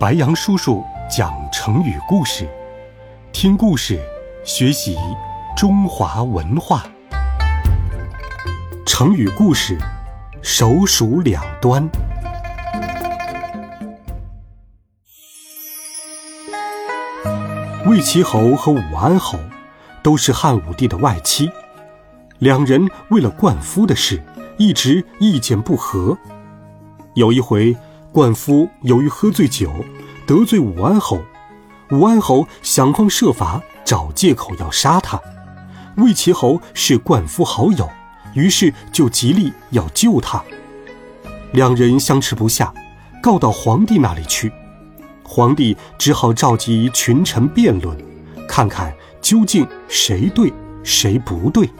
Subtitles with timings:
[0.00, 2.48] 白杨叔叔讲成语故事，
[3.32, 4.00] 听故事
[4.46, 4.96] 学习
[5.54, 6.86] 中华文化。
[8.86, 9.78] 成语故事，
[10.40, 11.86] 首鼠两端。
[17.84, 19.38] 魏齐侯和武安侯
[20.02, 21.50] 都是汉武帝的外戚，
[22.38, 24.22] 两人为了灌夫的事
[24.56, 26.16] 一直意见不合。
[27.12, 27.76] 有一回。
[28.12, 29.70] 灌夫由于喝醉酒，
[30.26, 31.22] 得罪武安侯，
[31.92, 35.20] 武安侯想方设法找借口要杀他。
[35.96, 37.88] 魏齐侯是灌夫好友，
[38.34, 40.42] 于是就极力要救他。
[41.52, 42.74] 两人相持不下，
[43.22, 44.52] 告到皇帝那里去。
[45.22, 47.96] 皇帝只好召集群臣辩论，
[48.48, 48.92] 看看
[49.22, 51.70] 究竟谁对谁不对。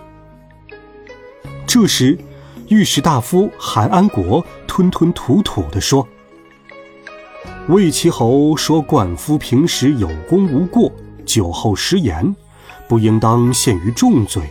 [1.67, 2.17] 这时，
[2.69, 6.07] 御史大夫韩安国吞吞吐吐地说。
[7.69, 10.91] 魏齐侯说：“灌夫平时有功无过，
[11.25, 12.35] 酒后失言，
[12.89, 14.43] 不应当陷于重罪。”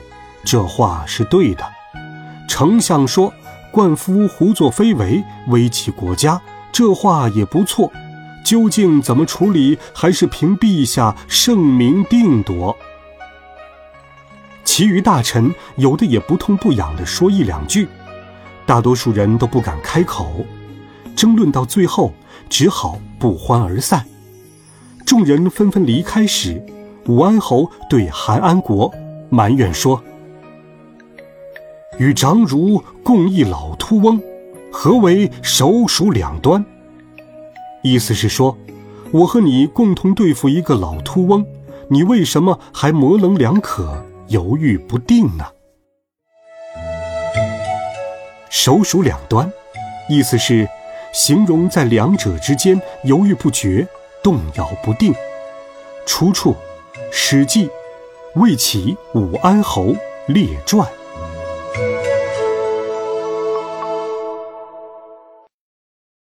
[0.45, 1.64] 这话是对的。
[2.48, 3.33] 丞相说
[3.73, 6.39] ：“灌夫胡作非为，危及国家。”
[6.72, 7.92] 这话也不错。
[8.45, 12.78] 究竟怎么处理，还是凭陛下圣明定夺。
[14.64, 17.88] 其余大臣有的也不痛不痒地说一两句，
[18.66, 20.45] 大多数人都不敢开口。
[21.16, 22.14] 争论到最后，
[22.48, 24.06] 只好不欢而散。
[25.06, 26.64] 众人纷纷离开时，
[27.08, 28.94] 武安侯对韩安国
[29.30, 30.02] 埋怨说
[31.98, 34.22] ：“与长儒共一老秃翁，
[34.72, 36.64] 何为手鼠两端？”
[37.82, 38.56] 意思是说，
[39.12, 41.44] 我和你共同对付一个老秃翁，
[41.90, 45.45] 你为什么还模棱两可、犹豫不定呢？
[48.52, 49.52] 手鼠两端，
[50.08, 50.67] 意思是。
[51.13, 53.88] 形容在两者之间犹豫不决、
[54.23, 55.13] 动摇不定。
[56.05, 56.52] 出处：
[57.11, 57.67] 《史记·
[58.35, 59.95] 魏齐武安侯
[60.27, 60.87] 列传》。